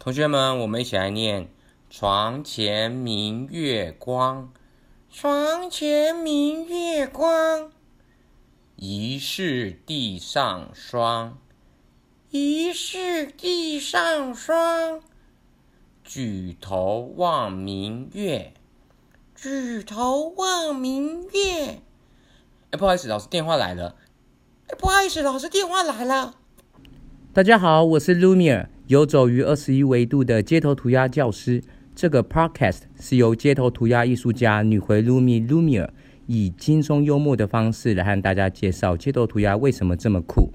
[0.00, 1.50] 同学们，我们一起来念：
[1.90, 4.52] 床前明月光，
[5.10, 7.72] 床前明月光，
[8.76, 11.36] 疑是地上霜，
[12.30, 15.02] 疑是地上霜。
[16.04, 18.54] 举头望明月，
[19.34, 21.82] 举头望明月。
[22.70, 23.96] 哎，不好意思，老师电话来了。
[24.68, 26.36] 哎，不好意思，老师电话来了。
[27.30, 31.62] 大家好，我是 Lumiere，游走于二十一维度的街头涂鸦教师。
[31.94, 35.90] 这个 Podcast 是由街头涂鸦艺术家女回 Lumi Lumiere
[36.26, 40.50] 以轻松幽默的方式来和大家介绍街头涂鸦为什么这么酷，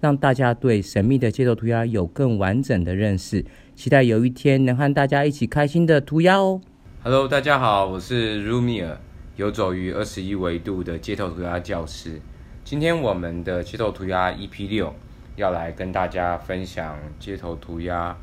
[0.00, 3.44] 让大家对神秘的街头涂鸦有更完整的认识。
[3.74, 6.60] 期待有一天能和大家一起开心的涂鸦哦。
[7.02, 8.98] Hello，大家好，我是 Lumiere，
[9.36, 12.20] 游走于二十一维度的街头涂鸦教师。
[12.62, 14.94] 今天我们的街头涂鸦 EP 六
[15.38, 18.16] 要来跟大家分享街头涂鸦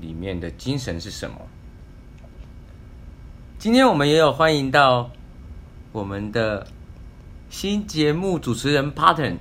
[0.00, 1.36] 里面的精神是什么。
[3.58, 5.10] 今天我们也有欢迎到
[5.92, 6.66] 我们的
[7.50, 9.36] 新节目主持人 Pattern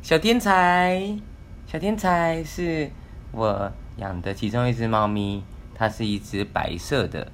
[0.00, 1.18] 小天才，
[1.66, 2.90] 小天才是
[3.30, 3.70] 我。
[3.98, 7.30] 养的其中一只猫咪，它是一只白色的。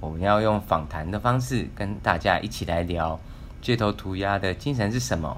[0.00, 3.20] 我们要用访谈的方式跟大家一起来聊
[3.60, 5.36] 街头涂鸦的精神是什么。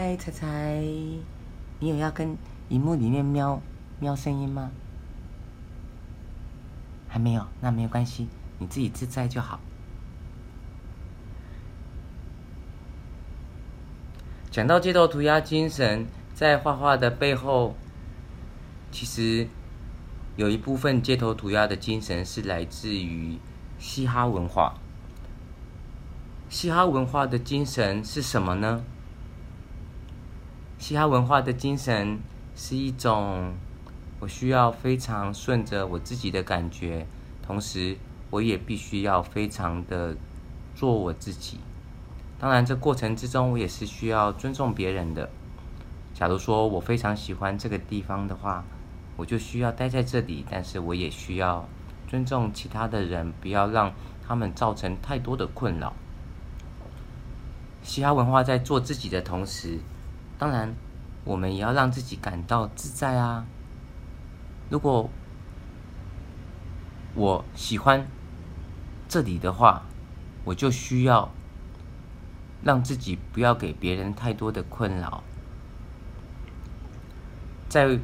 [0.00, 0.80] 嗨，彩彩，
[1.80, 3.60] 你有要跟荧幕里面喵
[3.98, 4.70] 喵声音吗？
[7.08, 8.28] 还没有，那没有关系，
[8.60, 9.58] 你自己自在就好。
[14.52, 16.06] 讲到街头涂鸦精神。
[16.32, 17.74] 在画画的背后，
[18.92, 19.48] 其实
[20.36, 23.36] 有一部分街头涂鸦的精神是来自于
[23.80, 24.78] 嘻哈文化。
[26.48, 28.84] 嘻哈文化的精神是什么呢？
[30.78, 32.20] 嘻哈文化的精神
[32.54, 33.52] 是一种，
[34.20, 37.04] 我需要非常顺着我自己的感觉，
[37.42, 37.96] 同时
[38.30, 40.16] 我也必须要非常的
[40.76, 41.58] 做我自己。
[42.38, 45.28] 当然，这过程之中我也是需要尊重别人的。
[46.14, 48.64] 假如说我非常喜欢这个地方的话，
[49.16, 51.68] 我就需要待在这里，但是我也需要
[52.06, 53.92] 尊重其他的人，不要让
[54.26, 55.92] 他们造成太多的困扰。
[57.82, 59.80] 嘻哈文化在做自己的同时，
[60.38, 60.72] 当然
[61.24, 63.44] 我们也要让自己感到自在啊。
[64.70, 65.10] 如果
[67.14, 68.06] 我喜欢
[69.08, 69.82] 这里的话，
[70.44, 71.30] 我就需要
[72.62, 75.24] 让自己不要给别人太多的困扰。
[77.68, 77.98] 在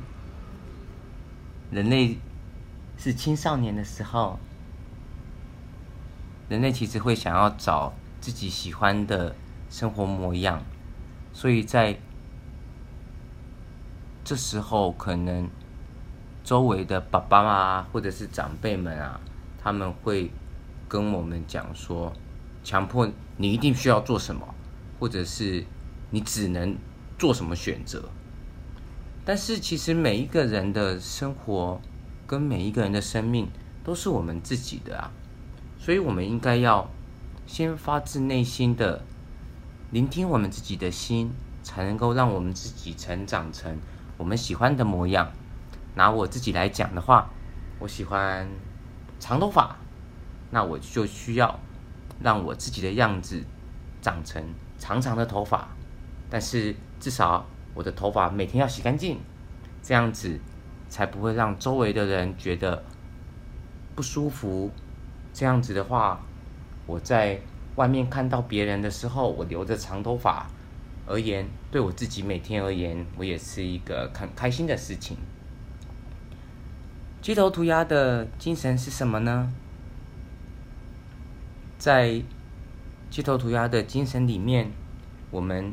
[1.70, 2.18] 人类
[2.98, 4.38] 是青少年的时候，
[6.48, 9.34] 人类其实会想要找自己喜欢的
[9.70, 10.62] 生活模样，
[11.32, 11.98] 所以在
[14.24, 15.48] 这时候，可能
[16.42, 19.20] 周围的爸爸啊，或者是长辈们啊，
[19.62, 20.30] 他们会
[20.88, 22.10] 跟我们讲说，
[22.62, 24.54] 强迫你一定需要做什么，
[24.98, 25.62] 或者是
[26.10, 26.74] 你只能
[27.18, 28.08] 做什么选择。
[29.26, 31.80] 但是，其实每一个人的生活
[32.26, 33.48] 跟每一个人的生命
[33.82, 35.12] 都是我们自己的啊，
[35.78, 36.88] 所以我们应该要
[37.46, 39.02] 先发自内心的
[39.90, 41.30] 聆听我们自己的心，
[41.62, 43.78] 才能够让我们自己成长成
[44.16, 45.30] 我们喜欢的模样。
[45.94, 47.30] 拿我自己来讲的话，
[47.78, 48.48] 我喜欢
[49.20, 49.76] 长头发，
[50.50, 51.60] 那我就需要
[52.20, 53.42] 让我自己的样子
[54.02, 54.42] 长成
[54.78, 55.68] 长长的头发，
[56.28, 57.46] 但是至少。
[57.76, 59.18] 我的头发每天要洗干净，
[59.82, 60.38] 这样子
[60.88, 62.84] 才不会让周围的人觉得
[63.96, 64.70] 不舒服。
[65.32, 66.20] 这样子的话，
[66.86, 67.40] 我在
[67.74, 70.46] 外面看到别人的时候，我留着长头发
[71.06, 75.16] 而言，对我自己每天而言，我也是一个很开心的事情。
[77.20, 79.52] 街头涂鸦的精神是什么呢？
[81.78, 82.22] 在
[83.10, 84.70] 街头涂鸦的精神里面，
[85.30, 85.72] 我们。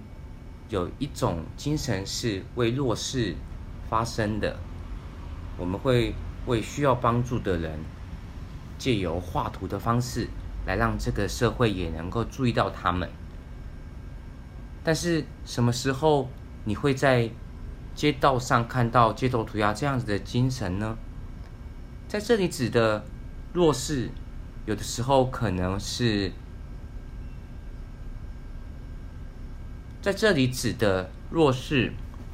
[0.69, 3.35] 有一种精神是为弱势
[3.89, 4.57] 发声的，
[5.57, 7.77] 我们会为需要帮助的人，
[8.77, 10.29] 借由画图的方式
[10.65, 13.09] 来让这个社会也能够注意到他们。
[14.83, 16.27] 但是什么时候
[16.63, 17.29] 你会在
[17.93, 20.97] 街道上看到街头涂鸦这样子的精神呢？
[22.07, 23.05] 在这里指的
[23.53, 24.09] 弱势，
[24.65, 26.31] 有的时候可能是。
[30.01, 31.93] 在这里指的弱势，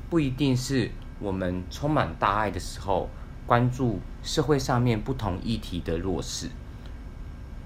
[0.10, 0.90] 不一定是
[1.20, 3.10] 我们充满大爱的时候
[3.46, 6.48] 关注社会上面不同议题的弱势。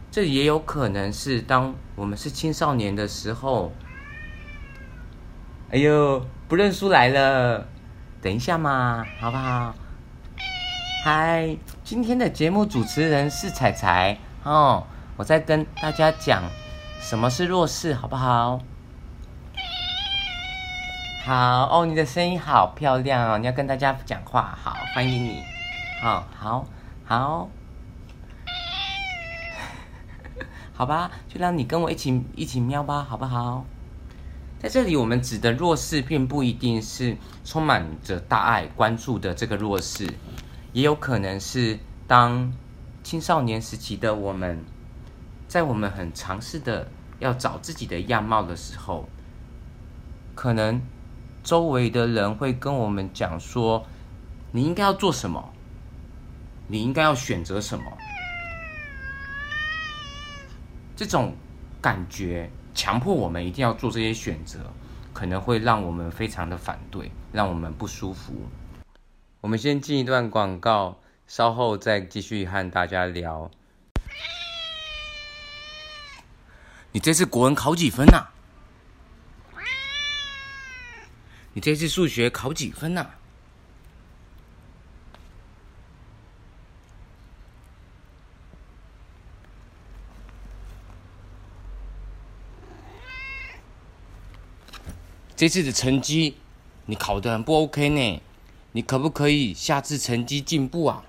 [0.10, 3.72] 这也有可能是当我们是青少年的时候。
[5.72, 7.66] 哎呦，不认输来了！
[8.22, 9.74] 等一下嘛，好不好？
[11.06, 14.86] 嗨，今天的节目主持人是彩彩哦，
[15.16, 16.44] 我在跟大家讲
[17.00, 18.60] 什么是弱势，好不好？
[21.24, 25.42] 好哦，你的声音好漂亮哦，你要跟大家讲话，好，欢迎你，
[26.02, 26.66] 好好
[27.06, 27.50] 好，
[30.76, 33.64] 好吧，就让你跟我一起一起喵吧，好不好？
[34.62, 40.08] 在这里，我们指的弱势，并不一定是充满着大爱关注的这个弱势，
[40.72, 42.54] 也有可能是当
[43.02, 44.64] 青少年时期的我们，
[45.48, 46.88] 在我们很尝试的
[47.18, 49.10] 要找自己的样貌的时候，
[50.36, 50.80] 可能。
[51.44, 53.84] 周围的人会跟我们讲说
[54.54, 55.52] ：“你应该要做什么？
[56.68, 57.84] 你应该要选择什么？”
[60.96, 61.34] 这种
[61.82, 64.60] 感觉强迫我们一定要做这些选择，
[65.14, 68.34] 可能会让我们非常的反对，让我们不舒服。
[69.42, 73.52] 我们先进一段广告，稍后再继续和大家聊。
[76.94, 78.28] 你这次国文考几分呐？
[81.54, 83.08] 你这次数学考几分呐？
[95.42, 96.38] 这次的成绩
[96.86, 98.22] 你考的很不 OK 呢，
[98.74, 101.04] 你可不可以下次成绩进步啊？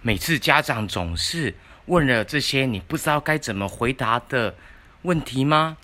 [0.00, 1.54] 每次家长总是
[1.84, 4.56] 问了这些你不知道该怎么回答的
[5.02, 5.76] 问题吗？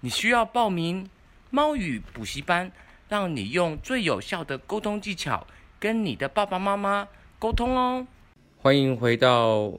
[0.00, 1.08] 你需要报名
[1.48, 2.70] 猫语补习班，
[3.08, 5.46] 让你用最有效的沟通技巧
[5.78, 7.06] 跟你的爸爸妈妈
[7.38, 8.06] 沟通哦。
[8.58, 9.72] 欢迎回到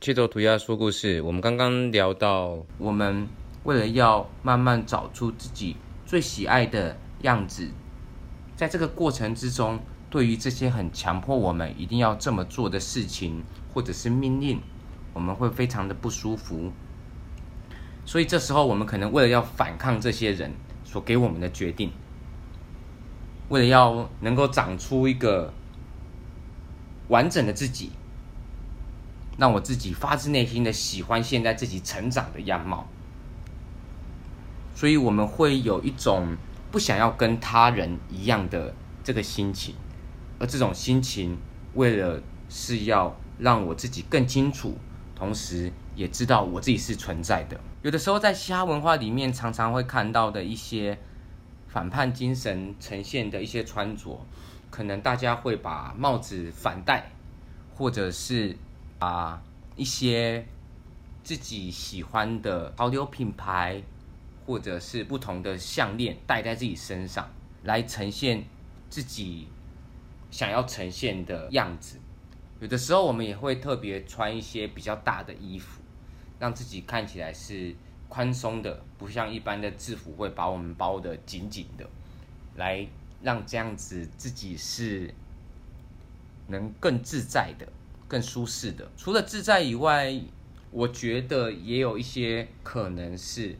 [0.00, 1.20] 街头涂鸦说故事。
[1.20, 3.28] 我们刚刚聊到，我们
[3.64, 5.76] 为了要慢慢找出自己
[6.06, 7.68] 最喜爱的样子，
[8.56, 9.78] 在这个过程之中。
[10.08, 14.60] 对于这些很强迫我们一定要这么做的事情，或者是命令，
[15.14, 16.72] 我们会非常的不舒服。
[18.04, 20.52] 所以这时候，我们可能为了要反抗这些人
[20.82, 21.92] 所给我们的决定，
[23.50, 25.52] 为了要能够长出一个
[27.08, 27.90] 完整的自己，
[29.36, 32.86] 让我自己发自内心的喜欢现在自己成长的样貌，
[34.74, 36.36] 所以我们会有一种
[36.70, 39.74] 不想要跟他人一样的这个心情。
[40.38, 41.36] 而这种心情，
[41.74, 44.78] 为了是要让我自己更清楚，
[45.14, 47.60] 同时也知道我自己是存在的。
[47.82, 50.98] 有的时候在嘻哈文化里面，常常会看到的一些
[51.70, 54.26] 反叛精神呈现的一些穿着，
[54.70, 57.10] 可能大家会把帽子反戴，
[57.74, 58.56] 或者是
[58.98, 59.42] 把
[59.76, 60.44] 一些
[61.22, 63.82] 自己喜欢的潮流品牌，
[64.44, 67.30] 或者是不同的项链戴在自己身上，
[67.62, 68.44] 来呈现
[68.90, 69.48] 自己。
[70.32, 71.98] 想要呈现的样子，
[72.60, 75.82] 有的时候我们也会特别穿一些比较大的衣服，
[76.38, 77.74] 让自己看起来是
[78.10, 81.88] 宽松的，不像一般的制服会把我们包得紧紧的，
[82.56, 82.86] 来
[83.22, 85.14] 让这样子自己是
[86.48, 87.66] 能更自在的、
[88.06, 88.86] 更舒适的。
[88.98, 90.20] 除了自在以外，
[90.70, 93.56] 我觉得也有一些可能是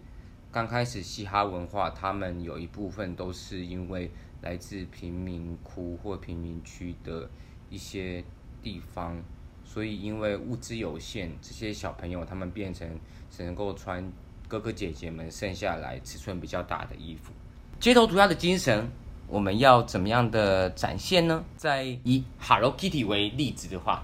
[0.52, 4.10] 刚开始嘻哈文化，他们有一部分都是因为。
[4.42, 7.28] 来自贫民窟或贫民区的
[7.68, 8.24] 一些
[8.62, 9.22] 地方，
[9.66, 12.88] 所以因为物资有限，这些小朋友他们变成
[13.30, 14.10] 只能够穿
[14.50, 17.32] 哥哥姐姐们剩下来尺寸比较大的衣服。
[17.78, 18.90] 街头涂鸦的精神，
[19.28, 21.44] 我们要怎么样的展现呢？
[21.56, 24.02] 在以 Hello Kitty 为例子的话，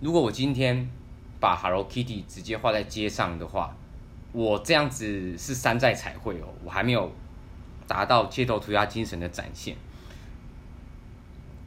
[0.00, 0.88] 如果我今天
[1.38, 3.76] 把 Hello Kitty 直接画在街上的话，
[4.32, 7.12] 我这样子是山寨彩绘哦，我还没有。
[7.84, 9.76] 达到街头涂鸦精神的展现。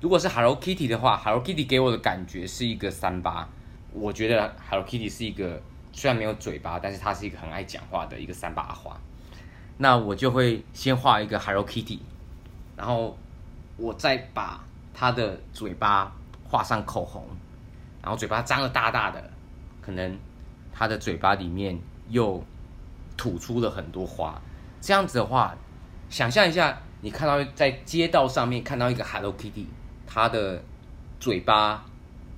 [0.02, 3.48] 如果是 Hello Kitty 的话，Hello Kitty 给我的感觉是一个三八。
[3.92, 5.62] 我觉得 Hello Kitty 是一个
[5.96, 8.96] 虽然没有嘴巴，但是他是一个很爱讲话的一个三八花。
[9.78, 11.98] 那我就会先画一个 Hello Kitty，
[12.78, 13.18] 然后
[13.78, 16.12] 我再把他的嘴巴
[16.48, 17.26] 画上口红，
[18.04, 19.32] 然后嘴巴张的大大的，
[19.82, 20.16] 可能
[20.72, 22.44] 他的嘴巴里面又
[23.18, 24.40] 吐出了很多花。
[24.80, 25.56] 这样子的话。
[26.08, 29.66] 想象一下，你看到在街道上面看到一个 Hello Kitty，
[30.06, 30.62] 他的
[31.20, 31.84] 嘴巴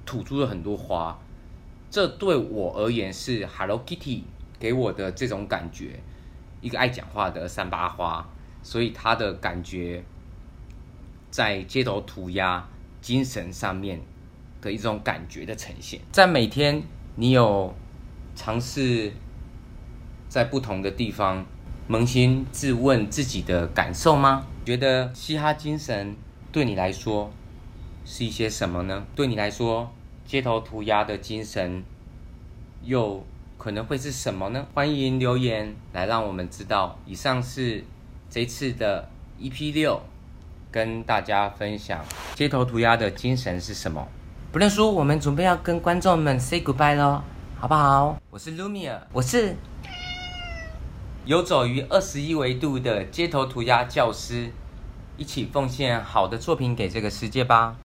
[0.05, 1.19] 吐出了很多花，
[1.97, 4.21] 这对我而言是 Hello Kitty
[4.59, 5.99] 给我的这种感觉，
[6.61, 8.23] 一个爱讲话的三八花，
[8.61, 10.03] 所以它的感觉
[11.31, 12.63] 在街头涂鸦
[13.01, 13.99] 精神上面
[14.61, 16.83] 的一种感觉的呈现，在每天
[17.15, 17.73] 你有
[18.35, 19.11] 尝试
[20.29, 21.43] 在不同的地方
[21.89, 24.45] 扪心自问自己的感受吗？
[24.63, 26.15] 觉得嘻哈精神
[26.51, 27.31] 对你来说
[28.05, 29.03] 是一些什么呢？
[29.15, 29.91] 对你来说，
[30.27, 31.81] 街头涂鸦的精神
[32.83, 33.25] 又
[33.57, 34.67] 可能会是什么呢？
[34.73, 36.99] 欢迎留言来让我们知道。
[37.05, 37.81] 以上是
[38.29, 40.01] 这次的 EP 六，
[40.69, 42.03] 跟大家分享
[42.35, 44.05] 街头涂鸦的精神是什么。
[44.51, 47.23] 不认输，我们准备要跟观众们 say goodbye 喽，
[47.57, 48.17] 好不好？
[48.29, 49.55] 我是 Lumia，我是
[51.23, 54.51] 游走于二十一维度的街头涂鸦教师，
[55.15, 57.75] 一起奉献好的作品给这个世界吧。